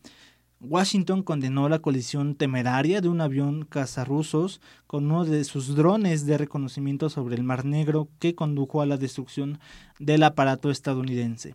Washington 0.60 1.22
condenó 1.22 1.68
la 1.68 1.80
colisión 1.80 2.34
temeraria 2.34 3.00
de 3.00 3.08
un 3.08 3.20
avión 3.20 3.66
cazarrusos 3.66 4.60
con 4.86 5.06
uno 5.06 5.24
de 5.24 5.44
sus 5.44 5.76
drones 5.76 6.24
de 6.24 6.38
reconocimiento 6.38 7.10
sobre 7.10 7.36
el 7.36 7.42
Mar 7.42 7.64
Negro 7.64 8.08
que 8.18 8.34
condujo 8.34 8.80
a 8.80 8.86
la 8.86 8.96
destrucción 8.96 9.58
del 9.98 10.22
aparato 10.22 10.70
estadounidense. 10.70 11.54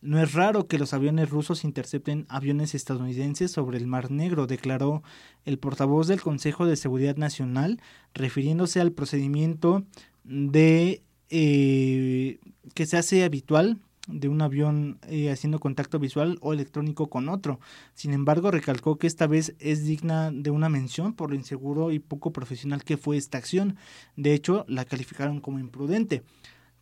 No 0.00 0.22
es 0.22 0.32
raro 0.32 0.68
que 0.68 0.78
los 0.78 0.94
aviones 0.94 1.28
rusos 1.28 1.64
intercepten 1.64 2.24
aviones 2.28 2.74
estadounidenses 2.74 3.50
sobre 3.50 3.78
el 3.78 3.86
Mar 3.86 4.10
Negro, 4.10 4.46
declaró 4.46 5.02
el 5.44 5.58
portavoz 5.58 6.06
del 6.06 6.22
Consejo 6.22 6.66
de 6.66 6.76
Seguridad 6.76 7.16
Nacional, 7.16 7.80
refiriéndose 8.14 8.80
al 8.80 8.92
procedimiento 8.92 9.84
de 10.22 11.02
eh, 11.30 12.38
que 12.74 12.86
se 12.86 12.96
hace 12.96 13.24
habitual 13.24 13.78
de 14.08 14.28
un 14.28 14.42
avión 14.42 14.98
eh, 15.06 15.30
haciendo 15.30 15.60
contacto 15.60 15.98
visual 15.98 16.38
o 16.40 16.52
electrónico 16.52 17.08
con 17.08 17.28
otro. 17.28 17.60
Sin 17.94 18.12
embargo, 18.12 18.50
recalcó 18.50 18.98
que 18.98 19.06
esta 19.06 19.26
vez 19.26 19.54
es 19.60 19.84
digna 19.84 20.30
de 20.32 20.50
una 20.50 20.68
mención 20.68 21.12
por 21.12 21.30
lo 21.30 21.36
inseguro 21.36 21.92
y 21.92 21.98
poco 21.98 22.32
profesional 22.32 22.82
que 22.82 22.96
fue 22.96 23.16
esta 23.16 23.38
acción. 23.38 23.76
De 24.16 24.34
hecho, 24.34 24.64
la 24.66 24.84
calificaron 24.84 25.40
como 25.40 25.58
imprudente. 25.58 26.22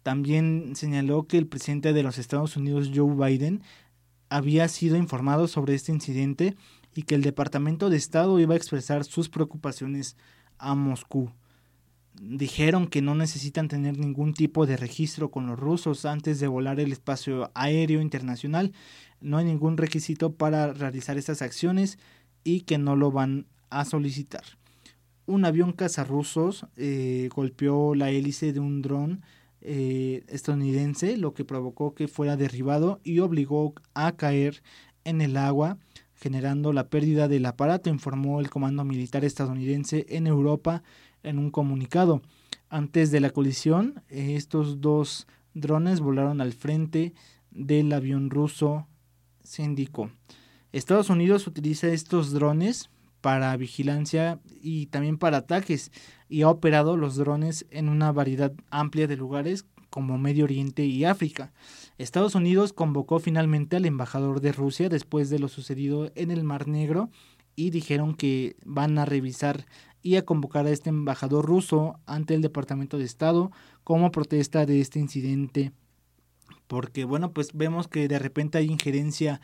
También 0.03 0.77
señaló 0.77 1.27
que 1.27 1.37
el 1.37 1.49
presidente 1.49 1.93
de 1.93 2.05
los 2.05 2.17
Estados 2.17 2.57
Unidos, 2.57 2.93
Joe 2.95 3.15
Biden, 3.15 3.63
había 4.29 4.69
sido 4.69 4.97
informado 4.97 5.49
sobre 5.49 5.75
este 5.75 5.93
incidente 5.93 6.57
y 6.95 7.03
que 7.03 7.15
el 7.15 7.23
Departamento 7.23 7.91
de 7.91 7.97
Estado 7.97 8.39
iba 8.39 8.55
a 8.55 8.57
expresar 8.57 9.05
sus 9.05 9.29
preocupaciones 9.29 10.17
a 10.59 10.75
Moscú. 10.75 11.33
Dijeron 12.21 12.87
que 12.87 13.03
no 13.03 13.15
necesitan 13.15 13.69
tener 13.69 13.99
ningún 13.99 14.33
tipo 14.33 14.67
de 14.67 14.77
registro 14.77 15.31
con 15.31 15.47
los 15.47 15.59
rusos 15.59 16.05
antes 16.05 16.41
de 16.41 16.49
volar 16.49 16.81
el 16.81 16.93
espacio 16.93 17.51
aéreo 17.55 18.01
internacional. 18.01 18.73
No 19.21 19.39
hay 19.39 19.45
ningún 19.45 19.77
requisito 19.77 20.33
para 20.35 20.73
realizar 20.73 21.19
estas 21.19 21.43
acciones 21.43 21.99
y 22.43 22.63
que 22.63 22.79
no 22.79 22.97
lo 22.97 23.11
van 23.11 23.47
a 23.71 23.85
solicitar. 23.85 24.45
Un 25.27 25.45
avión 25.45 25.73
cazarrusos 25.73 26.67
eh, 26.77 27.29
golpeó 27.35 27.95
la 27.95 28.11
hélice 28.11 28.53
de 28.53 28.61
un 28.61 28.81
dron 28.81 29.23
eh, 29.61 30.25
estadounidense, 30.29 31.17
lo 31.17 31.35
que 31.35 31.45
provocó 31.45 31.95
que 31.95 32.07
fuera 32.07 32.37
derribado 32.37 33.01
y 33.03 33.19
obligó 33.19 33.75
a 33.95 34.13
caer 34.13 34.63
en 35.05 35.21
el 35.21 35.37
agua, 35.37 35.79
generando 36.15 36.73
la 36.73 36.89
pérdida 36.89 37.27
del 37.27 37.47
aparato, 37.47 37.91
informó 37.91 38.41
el 38.41 38.49
Comando 38.49 38.85
Militar 38.85 39.25
estadounidense 39.25 40.07
en 40.09 40.29
Europa 40.29 40.85
en 41.27 41.39
un 41.39 41.51
comunicado. 41.51 42.23
Antes 42.69 43.11
de 43.11 43.21
la 43.21 43.31
colisión, 43.31 44.03
estos 44.09 44.81
dos 44.81 45.27
drones 45.55 46.01
volaron 46.01 46.41
al 46.41 46.53
frente 46.53 47.13
del 47.51 47.93
avión 47.93 48.31
ruso, 48.31 48.87
se 49.43 49.63
indicó. 49.63 50.11
Estados 50.73 51.11
Unidos 51.11 51.47
utiliza 51.47 51.89
estos 51.89 52.33
drones 52.33 52.91
para 53.21 53.57
vigilancia 53.57 54.41
y 54.61 54.87
también 54.87 55.19
para 55.19 55.39
ataques 55.39 55.91
y 56.29 56.43
ha 56.43 56.49
operado 56.49 56.97
los 56.97 57.17
drones 57.17 57.67
en 57.71 57.89
una 57.89 58.13
variedad 58.13 58.53
amplia 58.71 59.07
de 59.07 59.17
lugares 59.17 59.65
como 59.91 60.19
Medio 60.19 60.45
Oriente 60.45 60.85
y 60.85 61.05
África. 61.05 61.53
Estados 61.97 62.35
Unidos 62.35 62.73
convocó 62.73 63.19
finalmente 63.19 63.77
al 63.77 63.87
embajador 63.87 64.41
de 64.41 64.53
Rusia 64.53 64.89
después 64.89 65.31
de 65.31 65.39
lo 65.39 65.49
sucedido 65.49 66.13
en 66.15 66.31
el 66.31 66.45
Mar 66.45 66.69
Negro 66.69 67.09
y 67.55 67.71
dijeron 67.71 68.15
que 68.15 68.57
van 68.65 68.99
a 68.99 69.07
revisar 69.07 69.67
y 70.07 70.15
a 70.15 70.25
convocar 70.25 70.67
a 70.67 70.71
este 70.71 70.89
embajador 70.89 71.45
ruso 71.45 71.99
ante 72.07 72.35
el 72.35 72.41
Departamento 72.41 72.97
de 72.97 73.05
Estado 73.05 73.51
como 73.83 74.13
protesta 74.13 74.65
de 74.65 74.81
este 74.81 75.01
incidente. 75.01 75.73
Porque 76.69 77.05
bueno, 77.05 77.33
pues 77.33 77.51
vemos 77.55 77.89
que 77.89 78.07
de 78.07 78.21
repente 78.21 78.59
hay 78.59 78.67
injerencia 78.67 79.41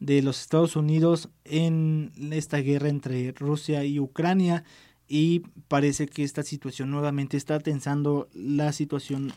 de 0.00 0.22
los 0.22 0.40
Estados 0.40 0.74
Unidos 0.74 1.28
en 1.44 2.12
esta 2.32 2.56
guerra 2.58 2.88
entre 2.88 3.32
Rusia 3.32 3.84
y 3.84 4.00
Ucrania 4.00 4.64
y 5.06 5.40
parece 5.68 6.06
que 6.06 6.24
esta 6.24 6.42
situación 6.42 6.90
nuevamente 6.90 7.36
está 7.36 7.60
tensando 7.60 8.30
la 8.32 8.72
situación 8.72 9.34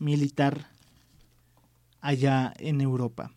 militar 0.00 0.70
allá 2.00 2.52
en 2.58 2.80
Europa. 2.80 3.32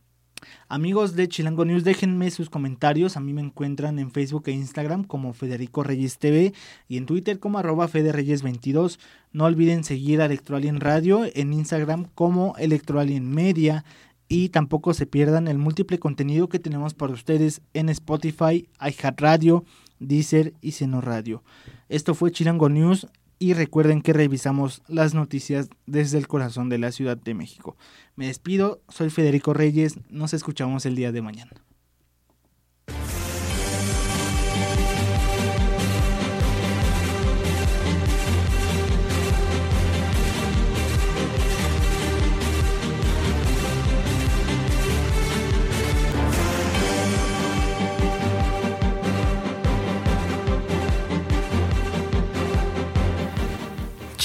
Amigos 0.67 1.15
de 1.15 1.27
Chilango 1.27 1.65
News, 1.65 1.83
déjenme 1.83 2.29
sus 2.31 2.49
comentarios. 2.49 3.17
A 3.17 3.19
mí 3.19 3.33
me 3.33 3.41
encuentran 3.41 3.99
en 3.99 4.11
Facebook 4.11 4.43
e 4.47 4.51
Instagram 4.51 5.03
como 5.03 5.33
Federico 5.33 5.83
Reyes 5.83 6.17
TV 6.17 6.53
y 6.87 6.97
en 6.97 7.05
Twitter 7.05 7.39
como 7.39 7.59
arroba 7.59 7.87
FederReyes22. 7.87 8.99
No 9.31 9.45
olviden 9.45 9.83
seguir 9.83 10.21
a 10.21 10.25
Electroalien 10.25 10.79
Radio 10.79 11.25
en 11.33 11.53
Instagram 11.53 12.05
como 12.15 12.55
Electroalien 12.57 13.29
Media 13.29 13.85
y 14.27 14.49
tampoco 14.49 14.93
se 14.93 15.07
pierdan 15.07 15.47
el 15.47 15.57
múltiple 15.57 15.97
contenido 15.97 16.49
que 16.49 16.59
tenemos 16.59 16.93
para 16.93 17.13
ustedes 17.13 17.61
en 17.73 17.89
Spotify, 17.89 18.69
iHeartRadio, 18.79 19.65
Deezer 19.99 20.53
y 20.61 20.71
Seno 20.71 21.01
Radio. 21.01 21.43
Esto 21.89 22.13
fue 22.13 22.31
Chilango 22.31 22.69
News 22.69 23.07
y 23.39 23.53
recuerden 23.53 24.01
que 24.01 24.13
revisamos 24.13 24.83
las 24.87 25.13
noticias 25.13 25.69
desde 25.85 26.17
el 26.17 26.27
corazón 26.27 26.67
de 26.69 26.77
la 26.77 26.91
Ciudad 26.91 27.17
de 27.17 27.33
México. 27.33 27.77
Me 28.15 28.27
despido, 28.27 28.81
soy 28.89 29.09
Federico 29.09 29.53
Reyes, 29.53 29.97
nos 30.09 30.33
escuchamos 30.33 30.85
el 30.85 30.95
día 30.95 31.13
de 31.13 31.21
mañana. 31.21 31.53